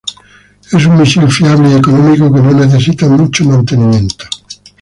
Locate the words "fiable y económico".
1.29-2.33